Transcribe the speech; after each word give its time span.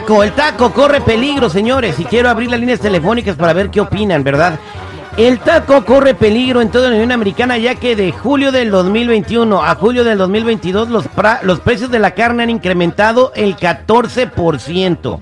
Taco, 0.00 0.22
el 0.22 0.32
taco 0.32 0.72
corre 0.72 1.02
peligro, 1.02 1.50
señores. 1.50 2.00
Y 2.00 2.04
quiero 2.04 2.30
abrir 2.30 2.50
las 2.50 2.58
líneas 2.58 2.80
telefónicas 2.80 3.36
para 3.36 3.52
ver 3.52 3.68
qué 3.68 3.82
opinan, 3.82 4.24
¿verdad? 4.24 4.58
El 5.18 5.38
taco 5.40 5.84
corre 5.84 6.14
peligro 6.14 6.62
en 6.62 6.70
toda 6.70 6.88
la 6.88 6.94
Unión 6.94 7.12
Americana 7.12 7.58
ya 7.58 7.74
que 7.74 7.94
de 7.96 8.10
julio 8.10 8.50
del 8.50 8.70
2021 8.70 9.62
a 9.62 9.74
julio 9.74 10.02
del 10.02 10.16
2022 10.16 10.88
los, 10.88 11.04
los 11.42 11.60
precios 11.60 11.90
de 11.90 11.98
la 11.98 12.12
carne 12.12 12.44
han 12.44 12.50
incrementado 12.50 13.30
el 13.34 13.56
14%. 13.56 15.18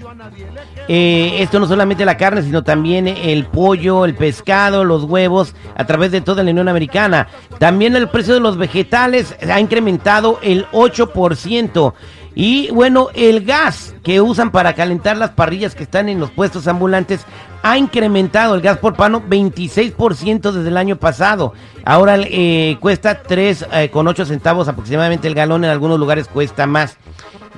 Eh, 0.86 1.42
esto 1.42 1.58
no 1.58 1.66
solamente 1.66 2.04
la 2.04 2.16
carne, 2.16 2.42
sino 2.42 2.62
también 2.62 3.08
el 3.08 3.46
pollo, 3.46 4.04
el 4.04 4.14
pescado, 4.14 4.84
los 4.84 5.04
huevos, 5.04 5.54
a 5.74 5.84
través 5.84 6.12
de 6.12 6.20
toda 6.20 6.42
la 6.44 6.50
Unión 6.50 6.68
Americana. 6.68 7.28
También 7.58 7.96
el 7.96 8.08
precio 8.08 8.34
de 8.34 8.40
los 8.40 8.56
vegetales 8.56 9.34
ha 9.50 9.60
incrementado 9.60 10.38
el 10.42 10.66
8%. 10.68 11.92
Y 12.40 12.70
bueno, 12.70 13.08
el 13.14 13.44
gas 13.44 13.96
que 14.04 14.20
usan 14.20 14.52
para 14.52 14.74
calentar 14.74 15.16
las 15.16 15.30
parrillas 15.30 15.74
que 15.74 15.82
están 15.82 16.08
en 16.08 16.20
los 16.20 16.30
puestos 16.30 16.68
ambulantes 16.68 17.26
ha 17.64 17.76
incrementado 17.76 18.54
el 18.54 18.60
gas 18.60 18.78
por 18.78 18.94
pano 18.94 19.20
26% 19.28 20.52
desde 20.52 20.68
el 20.68 20.76
año 20.76 20.94
pasado. 20.94 21.52
Ahora 21.84 22.16
eh, 22.16 22.76
cuesta 22.78 23.24
3,8 23.24 24.20
eh, 24.20 24.24
centavos 24.24 24.68
aproximadamente 24.68 25.26
el 25.26 25.34
galón, 25.34 25.64
en 25.64 25.70
algunos 25.70 25.98
lugares 25.98 26.28
cuesta 26.28 26.68
más. 26.68 26.96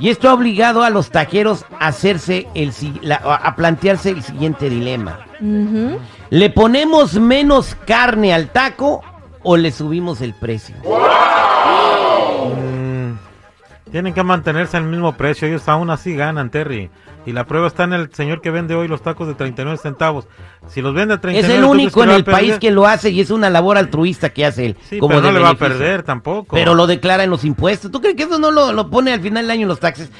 Y 0.00 0.08
esto 0.08 0.30
ha 0.30 0.32
obligado 0.32 0.82
a 0.82 0.88
los 0.88 1.10
taqueros 1.10 1.66
a 1.78 1.88
hacerse 1.88 2.48
el 2.54 2.72
a 3.22 3.54
plantearse 3.56 4.08
el 4.08 4.22
siguiente 4.22 4.70
dilema. 4.70 5.26
¿Le 6.30 6.48
ponemos 6.48 7.20
menos 7.20 7.76
carne 7.86 8.32
al 8.32 8.48
taco 8.48 9.02
o 9.42 9.58
le 9.58 9.72
subimos 9.72 10.22
el 10.22 10.32
precio? 10.32 10.76
Tienen 13.90 14.14
que 14.14 14.22
mantenerse 14.22 14.76
al 14.76 14.84
mismo 14.84 15.16
precio, 15.16 15.48
ellos 15.48 15.68
aún 15.68 15.90
así 15.90 16.14
ganan, 16.14 16.50
Terry. 16.50 16.90
Y 17.26 17.32
la 17.32 17.44
prueba 17.44 17.66
está 17.66 17.84
en 17.84 17.92
el 17.92 18.12
señor 18.12 18.40
que 18.40 18.50
vende 18.50 18.74
hoy 18.74 18.88
los 18.88 19.02
tacos 19.02 19.28
de 19.28 19.34
39 19.34 19.78
centavos. 19.78 20.26
Si 20.68 20.80
los 20.80 20.94
vende 20.94 21.14
a 21.14 21.20
39 21.20 21.54
Es 21.54 21.58
el 21.58 21.68
único 21.68 22.02
en 22.02 22.10
el 22.10 22.24
país 22.24 22.58
que 22.58 22.70
lo 22.70 22.86
hace 22.86 23.10
y 23.10 23.20
es 23.20 23.30
una 23.30 23.50
labor 23.50 23.76
altruista 23.76 24.30
que 24.30 24.46
hace 24.46 24.66
él. 24.66 24.76
Sí, 24.88 24.98
como 24.98 25.16
pero 25.16 25.22
no 25.22 25.32
le 25.32 25.40
va 25.40 25.50
a 25.50 25.54
perder 25.54 26.02
tampoco. 26.02 26.56
Pero 26.56 26.74
lo 26.74 26.86
declara 26.86 27.24
en 27.24 27.30
los 27.30 27.44
impuestos. 27.44 27.90
¿Tú 27.90 28.00
crees 28.00 28.16
que 28.16 28.22
eso 28.22 28.38
no 28.38 28.50
lo, 28.50 28.90
pone 28.90 29.12
al 29.12 29.20
final 29.20 29.44
del 29.44 29.50
año 29.50 29.62
en 29.62 29.68
los 29.68 29.80
taxes? 29.80 30.10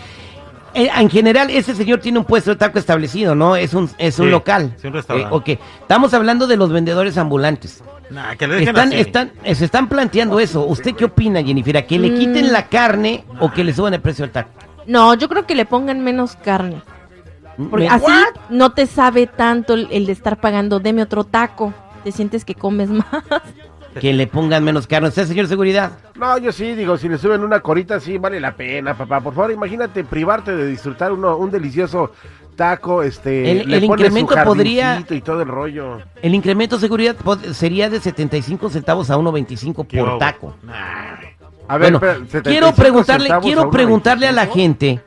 Eh, 0.74 0.88
en 0.94 1.10
general, 1.10 1.48
ese 1.50 1.74
señor 1.74 2.00
tiene 2.00 2.18
un 2.18 2.24
puesto 2.24 2.50
de 2.50 2.56
taco 2.56 2.78
establecido, 2.78 3.34
¿no? 3.34 3.56
Es 3.56 3.72
un, 3.72 3.90
es 3.98 4.18
un 4.18 4.30
local. 4.30 4.74
Sí, 4.77 4.88
un 4.88 4.92
restaurante. 4.92 5.52
Eh, 5.52 5.58
Estamos 5.80 6.12
hablando 6.12 6.46
de 6.46 6.56
los 6.56 6.70
vendedores 6.70 7.16
ambulantes 7.16 7.82
están, 8.11 8.92
están, 8.92 9.33
se 9.55 9.64
están 9.64 9.89
planteando 9.89 10.41
eso. 10.41 10.66
¿Usted 10.66 10.94
qué 10.94 11.05
opina, 11.05 11.42
Jennifer? 11.42 11.77
¿A 11.77 11.83
que 11.83 11.98
le 11.98 12.12
quiten 12.14 12.48
mm. 12.48 12.50
la 12.50 12.67
carne 12.67 13.25
o 13.39 13.52
que 13.52 13.62
le 13.62 13.72
suban 13.72 13.94
el 13.94 14.00
precio 14.00 14.25
del 14.25 14.33
taco? 14.33 14.50
No, 14.86 15.14
yo 15.14 15.28
creo 15.28 15.47
que 15.47 15.55
le 15.55 15.64
pongan 15.64 16.02
menos 16.02 16.36
carne. 16.36 16.83
Porque 17.69 17.89
así 17.89 18.12
no 18.48 18.72
te 18.72 18.86
sabe 18.86 19.27
tanto 19.27 19.75
el, 19.75 20.06
de 20.06 20.12
estar 20.12 20.41
pagando, 20.41 20.80
deme 20.80 21.02
otro 21.02 21.25
taco. 21.25 21.75
Te 22.05 22.12
sientes 22.12 22.44
que 22.44 22.55
comes 22.55 22.89
más. 22.91 23.06
Que 24.01 24.13
le 24.13 24.27
pongan 24.27 24.64
menos 24.64 24.86
carne. 24.86 25.08
¿Usted, 25.08 25.27
señor 25.27 25.46
seguridad? 25.46 25.92
No, 26.17 26.39
yo 26.39 26.52
sí, 26.52 26.74
digo, 26.74 26.96
si 26.96 27.08
le 27.08 27.18
suben 27.18 27.42
una 27.42 27.61
corita, 27.61 28.01
sí 28.01 28.18
vale 28.18 28.40
la 28.40 28.55
pena, 28.55 28.96
papá. 28.96 29.20
Por 29.20 29.34
favor, 29.34 29.51
imagínate 29.51 30.05
privarte 30.05 30.57
de 30.57 30.67
disfrutar 30.67 31.13
uno, 31.13 31.36
un 31.36 31.51
delicioso 31.51 32.13
taco, 32.60 33.02
este, 33.02 33.62
el, 33.62 33.82
incremento 33.82 34.34
podría 34.44 35.02
y 35.08 35.22
todo 35.22 35.40
el 35.40 35.48
rollo. 35.48 36.02
El 36.20 36.34
incremento 36.34 36.76
de 36.76 36.82
seguridad 36.82 37.16
sería 37.54 37.88
de 37.88 38.00
75 38.00 38.68
centavos 38.68 39.10
a 39.10 39.16
1.25 39.16 39.86
por 39.86 40.18
taco. 40.18 40.54
A 41.66 41.78
ver, 41.78 41.98
bueno, 41.98 42.26
quiero 42.42 42.74
preguntarle, 42.74 43.30
quiero 43.40 43.70
preguntarle 43.70 44.28
a 44.28 44.32
la 44.32 44.46
gente 44.46 45.00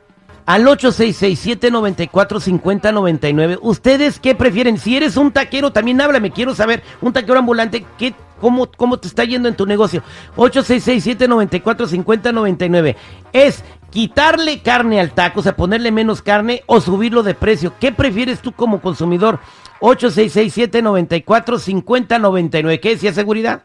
al 0.46 0.66
866-794-5099. 0.66 3.60
¿Ustedes 3.62 4.18
qué 4.18 4.34
prefieren? 4.34 4.76
Si 4.76 4.96
eres 4.96 5.16
un 5.16 5.30
taquero, 5.30 5.70
también 5.70 6.00
háblame. 6.00 6.32
Quiero 6.32 6.56
saber, 6.56 6.82
un 7.02 7.12
taquero 7.12 7.38
ambulante, 7.38 7.86
¿qué, 7.96 8.14
cómo, 8.44 8.70
¿cómo 8.76 8.98
te 8.98 9.08
está 9.08 9.24
yendo 9.24 9.48
en 9.48 9.56
tu 9.56 9.64
negocio? 9.64 10.02
866-794-5099. 10.36 12.94
¿Es 13.32 13.64
quitarle 13.88 14.60
carne 14.60 15.00
al 15.00 15.14
taco, 15.14 15.40
o 15.40 15.42
sea, 15.42 15.56
ponerle 15.56 15.90
menos 15.90 16.20
carne 16.20 16.62
o 16.66 16.82
subirlo 16.82 17.22
de 17.22 17.32
precio. 17.32 17.72
¿Qué 17.80 17.90
prefieres 17.90 18.40
tú 18.40 18.52
como 18.52 18.82
consumidor? 18.82 19.38
8667-94-5099. 19.80 22.80
¿Qué 22.80 22.90
decía 22.90 23.14
seguridad? 23.14 23.62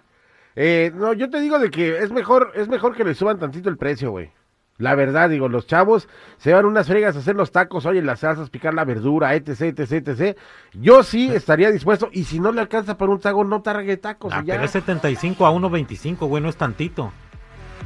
Eh, 0.56 0.94
no, 0.96 1.12
yo 1.12 1.30
te 1.30 1.42
digo 1.42 1.60
de 1.60 1.70
que 1.70 1.98
es 1.98 2.12
mejor, 2.12 2.54
es 2.56 2.70
mejor 2.70 2.96
que 2.96 3.04
le 3.04 3.16
suban 3.16 3.38
tantito 3.38 3.68
el 3.68 3.76
precio, 3.76 4.12
güey. 4.12 4.32
La 4.80 4.96
verdad, 4.96 5.30
digo, 5.30 5.48
los 5.50 5.68
chavos 5.68 6.08
se 6.38 6.54
van 6.54 6.66
unas 6.66 6.88
fregas 6.88 7.18
a 7.18 7.20
hacer 7.20 7.36
los 7.36 7.52
tacos, 7.52 7.86
oye, 7.86 8.02
las 8.02 8.22
salsas, 8.22 8.50
picar 8.50 8.74
la 8.74 8.86
verdura, 8.86 9.36
etc, 9.36 9.78
etc, 9.78 10.08
etc. 10.08 10.38
Yo 10.74 11.04
sí 11.04 11.30
estaría 11.34 11.70
dispuesto, 11.70 12.08
y 12.14 12.24
si 12.24 12.40
no 12.40 12.54
le 12.54 12.62
alcanza 12.62 12.98
para 12.98 13.12
un 13.12 13.20
taco, 13.20 13.44
no 13.44 13.62
targue 13.62 13.98
tacos. 13.98 14.32
Ah, 14.34 14.42
pero 14.46 14.64
es 14.64 14.72
75 14.72 15.46
a 15.46 15.52
1.25, 15.52 16.20
güey, 16.20 16.42
no 16.42 16.48
es 16.48 16.56
tantito. 16.56 17.12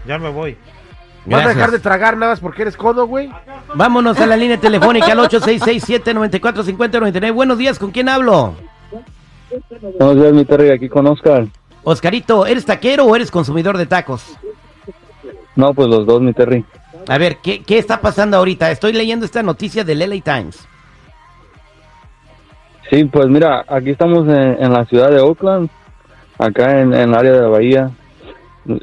Ya 0.05 0.19
me 0.19 0.29
voy. 0.29 0.55
¿Vas 1.25 1.45
a 1.45 1.49
dejar 1.49 1.71
de 1.71 1.79
tragar 1.79 2.15
nada 2.15 2.33
más 2.33 2.39
porque 2.39 2.61
eres 2.61 2.77
codo, 2.77 3.07
güey? 3.07 3.31
Vámonos 3.73 4.19
a 4.19 4.27
la 4.27 4.37
línea 4.37 4.59
telefónica 4.59 5.13
al 5.13 5.17
8667-945099. 5.29 7.33
Buenos 7.33 7.57
días, 7.57 7.79
¿con 7.79 7.89
quién 7.89 8.07
hablo? 8.07 8.53
Buenos 9.97 10.15
días, 10.17 10.31
mi 10.33 10.45
Terry, 10.45 10.69
aquí 10.69 10.89
con 10.89 11.07
Oscar. 11.07 11.47
Oscarito, 11.83 12.45
¿eres 12.45 12.65
taquero 12.65 13.05
o 13.05 13.15
eres 13.15 13.31
consumidor 13.31 13.79
de 13.79 13.87
tacos? 13.87 14.37
No, 15.55 15.73
pues 15.73 15.87
los 15.87 16.05
dos, 16.05 16.21
mi 16.21 16.33
Terry. 16.33 16.63
A 17.07 17.17
ver, 17.17 17.37
¿qué, 17.37 17.63
qué 17.63 17.77
está 17.77 18.01
pasando 18.01 18.37
ahorita? 18.37 18.71
Estoy 18.71 18.93
leyendo 18.93 19.25
esta 19.25 19.43
noticia 19.43 19.83
del 19.83 19.99
LA 19.99 20.21
Times. 20.21 20.67
Sí, 22.89 23.05
pues 23.05 23.27
mira, 23.27 23.65
aquí 23.67 23.89
estamos 23.91 24.27
en, 24.27 24.71
la 24.71 24.85
ciudad 24.85 25.09
de 25.09 25.19
Oakland, 25.19 25.69
acá 26.37 26.79
en, 26.79 26.93
en 26.93 27.09
el 27.09 27.15
área 27.15 27.31
de 27.31 27.41
la 27.41 27.47
bahía 27.47 27.91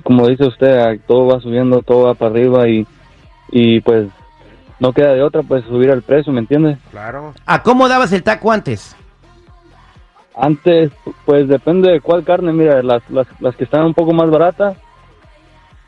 como 0.02 0.26
dice 0.26 0.46
usted, 0.46 1.00
todo 1.06 1.26
va 1.26 1.40
subiendo, 1.40 1.82
todo 1.82 2.06
va 2.06 2.14
para 2.14 2.30
arriba 2.30 2.68
y, 2.68 2.86
y 3.50 3.80
pues 3.80 4.08
no 4.78 4.92
queda 4.92 5.14
de 5.14 5.22
otra, 5.22 5.42
pues 5.42 5.64
subir 5.64 5.90
el 5.90 6.02
precio, 6.02 6.32
¿me 6.32 6.40
entiendes? 6.40 6.78
Claro. 6.90 7.34
¿A 7.46 7.62
cómo 7.62 7.88
dabas 7.88 8.12
el 8.12 8.22
taco 8.22 8.52
antes? 8.52 8.96
Antes, 10.36 10.90
pues 11.24 11.48
depende 11.48 11.90
de 11.90 12.00
cuál 12.00 12.24
carne, 12.24 12.52
mira, 12.52 12.82
las, 12.82 13.02
las, 13.10 13.26
las 13.40 13.56
que 13.56 13.64
están 13.64 13.84
un 13.84 13.94
poco 13.94 14.12
más 14.12 14.30
baratas, 14.30 14.76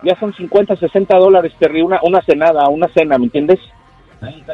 ya 0.05 0.17
son 0.21 0.33
50, 0.33 0.77
60 0.77 1.17
dólares, 1.17 1.53
Terry. 1.59 1.83
Una, 1.83 1.99
una 2.05 2.23
cenada, 2.23 2.69
una 2.69 2.87
cena, 2.95 3.19
¿me 3.19 3.25
entiendes? 3.25 3.59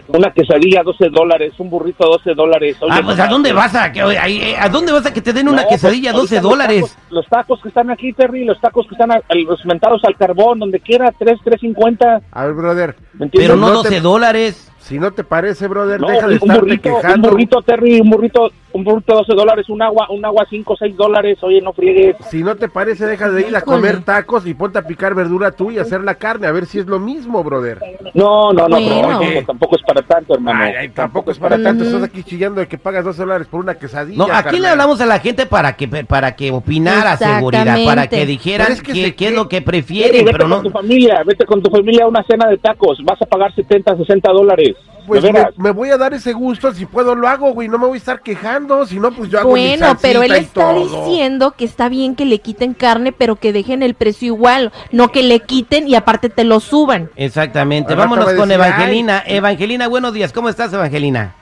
Una 0.09 0.33
quesadilla, 0.33 0.83
12 0.83 1.09
dólares, 1.11 1.53
un 1.59 1.71
burrito, 1.71 2.07
12 2.07 2.35
dólares. 2.35 2.77
ah, 2.89 3.01
pues 3.05 3.21
¿a 3.21 3.27
dónde 3.27 3.53
vas 3.53 3.75
a, 3.75 3.93
que, 3.93 4.01
a, 4.01 4.69
dónde 4.69 4.93
vas 4.93 5.07
a 5.07 5.13
que 5.13 5.21
te 5.21 5.33
den 5.33 5.49
una 5.49 5.67
quesadilla, 5.67 6.13
12 6.13 6.29
pues, 6.29 6.43
dólares? 6.43 6.99
Los 7.11 7.27
tacos, 7.27 7.61
que 7.61 7.69
están 7.69 7.91
aquí, 7.91 8.13
Terry, 8.13 8.45
los 8.45 8.61
tacos 8.61 8.87
que 8.87 8.95
están 8.95 9.11
los 9.11 9.61
cementados 9.61 10.03
al 10.05 10.17
carbón, 10.17 10.59
donde 10.59 10.81
quiera, 10.81 11.13
3, 11.19 11.39
3.50. 11.45 12.23
A 12.31 12.45
ver, 12.45 12.55
brother. 12.55 12.97
Pero 13.33 13.57
no, 13.57 13.71
12 13.71 14.01
dólares. 14.01 14.73
Si 14.89 14.99
no 14.99 15.11
te 15.13 15.23
parece, 15.23 15.69
brother, 15.69 16.01
No, 16.01 16.09
deja 16.09 16.27
de 16.29 16.37
estarte 16.37 16.61
burrito, 16.61 16.89
un 16.89 17.01
quejando. 17.03 17.31
burrito, 17.31 17.61
Terry, 17.61 18.01
un 18.01 18.09
burrito, 18.09 18.51
un 18.73 18.85
burrito 18.85 19.15
12 19.17 19.35
dólares, 19.35 19.69
un 19.69 19.83
agua, 19.83 20.07
un 20.11 20.25
agua 20.25 20.47
5 20.49 20.77
6 20.79 20.97
dólares, 20.97 21.37
oye, 21.43 21.61
no 21.61 21.75
friegues. 21.75 22.17
Si 22.31 22.43
no 22.43 22.57
te 22.57 22.71
parece, 22.71 23.05
deja 23.05 23.29
de 23.29 23.49
ir 23.49 23.55
a 23.55 23.61
comer 23.61 24.03
tacos 24.03 24.47
y 24.47 24.55
ponte 24.55 24.79
a 24.79 24.83
picar 24.87 25.15
verdura 25.15 25.51
tú 25.53 25.71
y 25.71 25.79
hacer 25.79 26.03
la 26.05 26.15
carne, 26.15 26.47
a 26.47 26.53
ver 26.53 26.65
si 26.65 26.79
es 26.79 26.87
lo 26.87 26.99
mismo, 26.99 27.45
brother. 27.45 27.79
No, 28.15 28.51
no, 28.55 28.67
no, 28.67 28.81
Bueno. 28.81 29.19
pero 29.21 29.45
tampoco 29.47 29.77
es 29.77 29.83
para 29.83 30.01
tanto, 30.01 30.33
hermano. 30.35 30.59
Ay, 30.65 30.73
ay, 30.81 30.89
tampoco 30.89 31.33
es 31.33 31.39
para 31.39 31.63
tanto, 31.63 31.85
Mm. 31.85 31.87
estás 31.89 32.03
aquí 32.05 32.23
chillando 32.23 32.61
de 32.63 32.67
que 32.67 32.79
pagas 32.79 33.05
12 33.05 33.21
dólares 33.23 33.47
por 33.47 33.61
una 33.61 33.75
quesadilla. 33.75 34.17
No, 34.17 34.25
aquí 34.25 34.43
carnal. 34.45 34.63
le 34.63 34.69
hablamos 34.69 35.01
a 35.03 35.07
la 35.07 35.19
gente 35.19 35.45
para 35.45 35.77
que 35.77 35.87
para 36.07 36.35
que 36.35 36.51
opinara 36.51 37.19
seguridad, 37.19 37.77
para 37.85 38.07
que 38.07 38.25
dijeran 38.25 38.73
es 38.73 38.81
que 38.83 38.93
qué, 38.95 39.05
se- 39.05 39.15
qué 39.15 39.27
es 39.29 39.35
lo 39.35 39.51
que 39.51 39.61
prefieren, 39.61 40.25
vete 40.25 40.33
pero 40.33 40.45
con 40.49 40.51
no. 40.51 40.63
tu 40.63 40.71
familia, 40.71 41.23
vete 41.27 41.45
con 41.45 41.63
tu 41.63 41.71
familia 41.71 42.05
a 42.05 42.09
una 42.09 42.23
cena 42.23 42.49
de 42.49 42.57
tacos, 42.57 42.99
vas 43.05 43.21
a 43.21 43.27
pagar 43.27 43.55
70, 43.55 43.95
60 43.99 44.33
dólares. 44.33 44.77
Pues 45.09 45.25
me, 45.25 45.47
me 45.57 45.71
voy 45.71 45.89
a 45.91 45.97
dar 45.97 46.13
ese 46.13 46.33
gusto, 46.33 46.73
si 46.73 46.85
puedo 46.87 47.15
lo 47.15 47.27
hago, 47.27 47.53
güey, 47.53 47.67
no 47.67 47.79
me 47.79 47.87
voy 47.87 47.97
a 47.97 47.99
estar 47.99 48.21
quejando, 48.21 48.87
si 48.87 49.01
no, 49.01 49.11
pues 49.11 49.31
yo 49.31 49.41
hago 49.41 49.55
mi 49.55 49.67
Bueno, 49.69 49.97
pero 50.01 50.23
él 50.23 50.33
está 50.33 50.73
todo. 50.73 51.07
diciendo 51.07 51.55
que 51.57 51.65
está 51.65 51.89
bien 51.89 52.15
que 52.15 52.27
le 52.27 52.41
quiten 52.41 52.75
carne, 52.75 53.13
pero 53.13 53.37
que 53.37 53.53
dejen 53.53 53.83
el 53.83 53.95
precio 53.95 54.27
igual, 54.27 54.71
no 54.93 55.09
que 55.09 55.23
le 55.23 55.41
quiten 55.41 55.89
y 55.89 55.95
aparte 55.95 56.29
te 56.29 56.45
lo 56.45 56.61
suban. 56.61 57.11
Exactamente. 57.17 57.95
Ahora 57.95 58.05
Vámonos 58.05 58.27
con 58.35 58.49
decir, 58.49 58.53
Evangelina. 58.65 59.23
Evangelina, 59.27 59.89
buenos 59.89 60.13
días. 60.13 60.33
¿Cómo 60.33 60.49
estás, 60.49 60.73
Evangelina? 60.73 61.35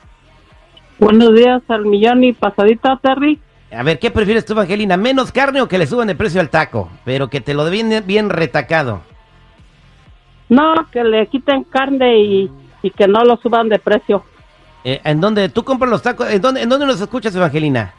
Buenos 0.99 1.35
días 1.35 1.63
al 1.69 1.85
millón 1.85 2.25
y 2.25 2.33
pasadita, 2.33 2.99
Terry. 3.03 3.41
A 3.73 3.83
ver, 3.83 3.99
¿qué 3.99 4.11
prefieres 4.11 4.45
tú, 4.45 4.53
Evangelina? 4.53 4.97
¿Menos 4.97 5.33
carne 5.33 5.61
o 5.61 5.69
que 5.69 5.77
le 5.77 5.87
suban 5.87 6.09
el 6.09 6.17
precio 6.17 6.41
al 6.41 6.51
taco? 6.51 6.89
Pero 7.05 7.29
que 7.29 7.41
te 7.41 7.53
lo 7.53 7.65
den 7.65 7.89
bien, 7.89 8.05
bien 8.07 8.31
retacado. 8.31 9.03
No, 10.49 10.75
que 10.93 11.03
le 11.03 11.27
quiten 11.27 11.65
carne 11.65 12.19
y, 12.19 12.51
y 12.87 12.91
que 12.91 13.09
no 13.09 13.25
lo 13.25 13.37
suban 13.39 13.69
de 13.69 13.79
precio. 13.79 14.23
Eh, 14.85 15.01
¿En 15.05 15.21
dónde 15.21 15.49
tú 15.49 15.65
compras 15.65 15.91
los 15.91 16.03
tacos? 16.03 16.31
¿En 16.31 16.41
dónde, 16.41 16.63
¿En 16.63 16.69
dónde 16.69 16.87
nos 16.87 17.01
escuchas, 17.01 17.35
Evangelina? 17.35 17.93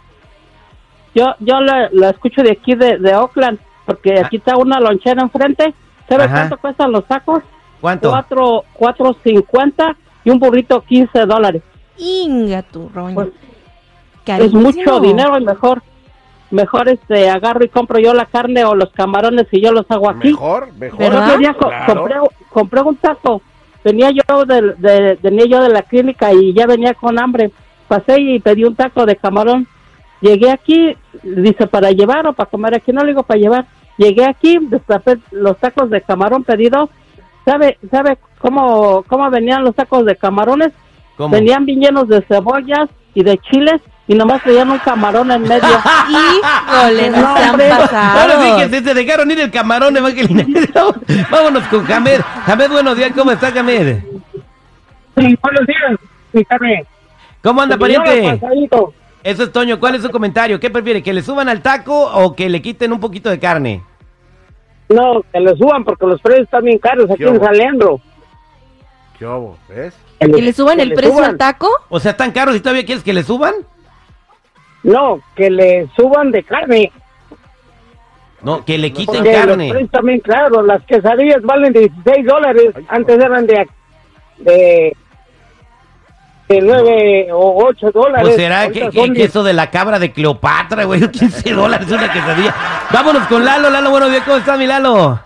Yo 1.13 1.25
yo 1.39 1.60
lo, 1.60 1.89
lo 1.92 2.10
escucho 2.10 2.42
de 2.44 2.51
aquí 2.51 2.75
de, 2.75 2.98
de 3.00 3.16
Oakland, 3.16 3.60
porque 3.86 4.19
aquí 4.19 4.38
está 4.38 4.56
una 4.57 4.80
lonchera 4.80 5.22
enfrente. 5.22 5.74
¿Sabe 6.07 6.24
Ajá. 6.24 6.34
cuánto 6.36 6.57
cuestan 6.57 6.92
los 6.92 7.06
tacos? 7.06 7.44
¿Cuánto? 7.81 8.10
Cuatro, 8.10 8.63
cuatro 8.74 9.16
cincuenta 9.24 9.95
y 10.24 10.30
un 10.30 10.39
burrito 10.39 10.81
15 10.81 11.25
dólares. 11.25 11.62
Inga 11.98 12.62
tu 12.63 12.88
roña. 12.89 13.16
Pues, 13.16 13.30
Es 14.25 14.54
mucho 14.54 15.00
dinero 15.01 15.38
y 15.38 15.44
mejor, 15.44 15.81
mejor 16.51 16.88
este 16.89 17.30
agarro 17.30 17.66
y 17.66 17.69
compro 17.69 18.00
yo 18.00 18.13
la 18.13 18.25
carne 18.25 18.63
o 18.63 18.75
los 18.75 18.92
camarones 18.92 19.48
y 19.51 19.62
yo 19.62 19.72
los 19.72 19.86
hago 19.89 20.10
aquí. 20.10 20.30
Mejor, 20.30 20.72
mejor. 20.74 21.00
¿Verdad? 21.00 21.18
El 21.19 21.25
otro 21.28 21.38
día 21.39 21.54
co- 21.54 21.68
Claro. 21.68 21.94
compré, 21.95 22.16
compré 22.50 22.81
un 22.81 22.95
taco. 22.98 23.42
Venía 23.88 24.10
yo 24.12 24.45
de, 24.45 24.62
de- 24.86 25.18
venía 25.24 25.45
yo 25.45 25.62
de 25.63 25.69
la 25.69 25.81
clínica 25.81 26.34
y 26.34 26.54
ya 26.54 26.66
venía 26.68 26.94
con 26.94 27.18
hambre. 27.18 27.51
Pasé 27.88 28.19
y 28.19 28.39
pedí 28.39 28.66
un 28.66 28.75
taco 28.75 29.06
de 29.06 29.16
camarón. 29.16 29.66
Llegué 30.19 30.51
aquí, 30.51 30.94
dice, 31.24 31.68
para 31.68 31.92
llevar 31.92 32.28
o 32.28 32.34
para 32.34 32.50
comer 32.50 32.75
aquí. 32.75 32.92
No 32.92 33.01
le 33.04 33.12
digo 33.12 33.24
para 33.24 33.39
llevar. 33.39 33.66
Llegué 33.98 34.25
aquí, 34.25 34.57
destapé 34.62 35.19
los 35.31 35.57
tacos 35.57 35.89
de 35.89 36.01
camarón 36.01 36.44
pedidos. 36.44 36.89
¿Sabe, 37.45 37.78
sabe 37.89 38.18
cómo, 38.39 39.04
cómo 39.07 39.30
venían 39.30 39.63
los 39.63 39.74
tacos 39.74 40.04
de 40.06 40.18
camarones? 40.18 40.72
¿Cómo? 41.16 41.30
Venían 41.30 41.66
bien 41.66 41.80
llenos 41.80 42.07
de 42.10 42.22
cebollas 42.24 42.89
y 43.13 43.24
de 43.24 43.38
chiles 43.38 43.81
y 44.07 44.15
nomás 44.15 44.42
traían 44.44 44.69
un 44.71 44.80
camarón 44.80 45.31
en 45.31 45.42
medio. 45.44 45.68
Híjole, 46.09 47.09
no, 47.09 47.21
No, 47.21 47.38
se 47.38 47.44
han 47.44 47.50
hombre. 47.51 47.69
pasado. 47.69 48.19
Ahora 48.19 48.42
sí 48.42 48.51
que 48.63 48.69
se 48.75 48.81
te 48.81 48.94
dejaron 48.94 49.31
ir 49.31 49.39
el 49.39 49.51
camarón, 49.51 49.98
Evangelina. 49.98 50.45
Vámonos 51.31 51.63
con 51.65 51.86
Jamed. 51.86 52.21
Jamed, 52.45 52.71
buenos 52.71 52.98
días. 52.98 53.12
¿Cómo 53.15 53.31
está, 53.31 53.51
Jamed? 53.51 54.00
Sí, 55.18 55.38
buenos 55.42 55.68
días, 55.68 56.45
carne. 56.48 56.86
¿Cómo 57.44 57.62
anda, 57.62 57.77
pariente? 57.77 58.39
Eso 59.24 59.44
es 59.44 59.51
Toño. 59.51 59.80
¿Cuál 59.80 59.95
es 59.95 60.01
su 60.04 60.10
comentario? 60.10 60.60
¿Qué 60.60 60.69
prefiere? 60.69 61.01
¿Que 61.03 61.12
le 61.13 61.21
suban 61.21 61.50
al 61.50 61.62
taco 61.62 62.00
o 62.13 62.36
que 62.36 62.50
le 62.50 62.62
quiten 62.62 62.94
un 62.94 63.00
poquito 63.00 63.30
de 63.30 63.39
carne? 63.39 63.83
No, 64.89 65.21
que 65.33 65.39
le 65.39 65.56
suban 65.57 65.83
porque 65.83 66.06
los 66.06 66.21
precios 66.21 66.45
están 66.45 66.63
bien 66.63 66.77
caros 66.77 67.10
aquí 67.12 67.24
en 67.24 67.39
Salendro. 67.39 68.00
¿Qué 69.19 69.25
hubo? 69.25 69.57
¿Ves? 69.68 69.94
¿Que 70.19 70.27
le 70.27 70.53
suban 70.53 70.77
que 70.77 70.83
el 70.83 70.89
le 70.89 70.95
precio 70.95 71.13
suban. 71.13 71.31
al 71.31 71.38
taco? 71.38 71.69
O 71.89 72.00
sea, 72.00 72.12
¿están 72.12 72.31
caros 72.31 72.56
y 72.56 72.60
todavía 72.60 72.86
quieres 72.86 73.03
que 73.03 73.13
le 73.13 73.24
suban? 73.24 73.53
No, 74.88 75.19
que 75.36 75.50
le 75.50 75.88
suban 75.98 76.31
de 76.31 76.44
carne. 76.44 76.92
No, 78.42 78.63
que 78.63 78.78
le 78.78 78.94
quiten 78.94 79.16
Porque 79.18 79.34
carne. 79.34 79.88
también 79.92 80.19
claros. 80.22 80.66
Las 80.66 80.81
quesadillas 80.84 81.42
valen 81.42 81.74
16 81.74 82.25
dólares. 82.25 82.72
Antes 82.88 83.19
eran 83.22 83.45
de, 83.45 83.68
de, 84.38 84.95
de 86.48 86.62
9 86.62 87.28
o 87.34 87.66
8 87.66 87.92
dólares. 87.92 88.30
¿O 88.34 88.38
será 88.38 88.69
que, 88.69 88.88
que- 88.89 88.92
son 88.94 89.13
que 89.13 89.24
eso 89.25 89.44
de 89.44 89.51
la 89.51 89.69
cabra 89.69 90.00
de 90.00 90.13
Cleopatra, 90.13 90.86
güey? 90.86 91.01
15 91.12 91.51
dólares 91.54 91.92
una 91.92 92.10
quesadilla. 92.13 92.56
Vámonos 92.94 93.28
con 93.28 93.44
Lalo. 93.44 93.69
Lalo, 93.69 93.89
buenos 93.89 94.10
días. 94.10 94.24
¿Cómo 94.24 94.38
estás, 94.38 94.57
mi 94.57 94.68
Lalo? 94.68 95.19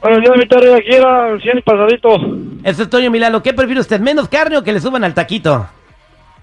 Buenos 0.00 0.20
días, 0.22 0.36
mi 0.38 0.46
tarde 0.48 0.76
aquí 0.76 0.94
era 0.94 1.38
100 1.42 1.62
pasadito. 1.62 2.16
Eso 2.64 2.82
es 2.84 2.88
Toño, 2.88 3.10
mi 3.10 3.18
Lalo. 3.18 3.42
¿Qué 3.42 3.52
prefiere 3.52 3.82
usted? 3.82 4.00
¿Menos 4.00 4.28
carne 4.28 4.56
o 4.56 4.62
que 4.64 4.72
le 4.72 4.80
suban 4.80 5.04
al 5.04 5.12
taquito? 5.12 5.66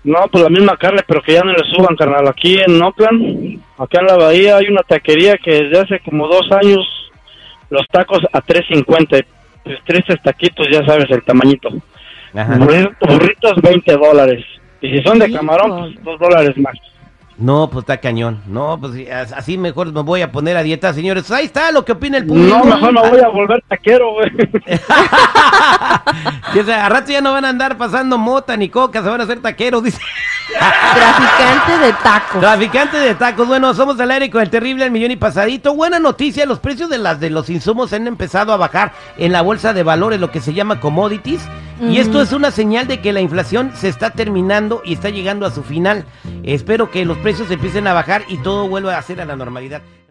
No, 0.06 0.28
pues 0.32 0.44
la 0.44 0.50
misma 0.50 0.78
carne, 0.78 1.02
pero 1.08 1.22
que 1.22 1.34
ya 1.34 1.42
no 1.42 1.52
le 1.52 1.64
suban, 1.70 1.96
carnal. 1.96 2.28
Aquí 2.28 2.58
en 2.60 2.82
Oakland, 2.82 3.60
acá 3.78 4.00
en 4.02 4.06
la 4.08 4.16
bahía, 4.16 4.58
hay 4.58 4.68
una 4.68 4.84
taquería 4.84 5.36
que 5.38 5.52
desde 5.64 5.80
hace 5.80 6.00
como 6.00 6.28
dos 6.28 6.50
años 6.52 6.86
los 7.70 7.88
tacos 7.88 8.20
a 8.32 8.42
3.50. 8.42 9.26
Pues 9.64 9.80
tristes 9.84 10.22
taquitos, 10.22 10.68
ya 10.72 10.86
sabes 10.86 11.10
el 11.10 11.24
tamañito. 11.24 11.70
Ajá. 12.36 12.56
Burri- 12.58 12.96
Burritos 13.02 13.54
20 13.64 13.94
dólares. 13.98 14.46
Y 14.80 14.92
si 14.96 15.02
son 15.04 15.18
de 15.18 15.32
camarón, 15.32 15.94
pues 15.96 16.04
2 16.04 16.20
dólares 16.20 16.56
más. 16.58 16.76
No, 17.38 17.70
pues 17.70 17.84
está 17.84 17.98
cañón. 17.98 18.42
No, 18.48 18.78
pues 18.80 18.94
sí, 18.94 19.10
as- 19.10 19.34
así 19.34 19.58
mejor 19.58 19.92
me 19.92 20.02
voy 20.04 20.22
a 20.22 20.32
poner 20.32 20.56
a 20.56 20.64
dieta, 20.64 20.94
señores. 20.94 21.30
Ahí 21.32 21.46
está 21.46 21.70
lo 21.72 21.84
que 21.84 21.92
opina 21.92 22.18
el 22.18 22.26
público. 22.26 22.58
No, 22.58 22.64
mejor 22.64 22.94
me 22.94 23.10
voy 23.10 23.20
a 23.20 23.28
volver 23.28 23.62
taquero, 23.68 24.14
güey. 24.14 24.32
Que, 26.54 26.62
o 26.62 26.64
sea, 26.64 26.86
a 26.86 26.90
rato 26.90 27.12
ya 27.12 27.20
no 27.22 27.34
van 27.34 27.44
a 27.46 27.50
andar 27.50 27.78
pasando 27.78 28.18
mota 28.18 28.56
ni 28.56 28.70
coca, 28.70 29.04
se 29.04 29.10
van 29.10 29.20
a 29.20 29.26
hacer 29.26 29.42
taqueros, 29.42 29.84
dice. 29.84 30.00
Traficante 30.96 31.86
de 31.86 31.94
tacos. 32.04 32.40
Traficante 32.40 32.98
de 32.98 33.16
tacos. 33.16 33.48
Bueno, 33.48 33.74
somos 33.74 34.00
al 34.00 34.12
aire 34.12 34.30
con 34.30 34.42
el 34.42 34.50
terrible 34.50 34.86
El 34.86 34.92
Millón 34.92 35.12
y 35.12 35.16
Pasadito. 35.18 35.74
Buena 35.76 36.00
noticia, 36.00 36.46
los 36.46 36.60
precios 36.60 36.90
de 36.90 36.98
las 37.00 37.20
de 37.20 37.30
los 37.30 37.50
insumos 37.50 37.92
han 37.94 38.08
empezado 38.08 38.54
a 38.54 38.58
bajar 38.58 38.94
en 39.18 39.32
la 39.34 39.42
bolsa 39.42 39.74
de 39.74 39.84
valores, 39.84 40.20
lo 40.20 40.32
que 40.32 40.40
se 40.40 40.54
llama 40.54 40.80
commodities. 40.80 41.42
Y 41.82 41.98
esto 41.98 42.22
es 42.22 42.32
una 42.32 42.52
señal 42.52 42.88
de 42.88 43.02
que 43.02 43.12
la 43.12 43.22
inflación 43.22 43.72
se 43.76 43.90
está 43.90 44.12
terminando 44.12 44.82
y 44.86 44.94
está 44.94 45.10
llegando 45.10 45.46
a 45.46 45.52
su 45.52 45.64
final. 45.64 46.06
Espero 46.44 46.90
que 46.90 47.06
los 47.06 47.18
precios 47.18 47.52
empiecen 47.52 47.88
a 47.88 47.94
bajar 47.94 48.24
y 48.30 48.38
todo 48.38 48.68
vuelva 48.68 48.98
a 48.98 49.02
ser 49.02 49.20
a 49.20 49.26
la 49.26 49.36
normalidad. 49.36 49.82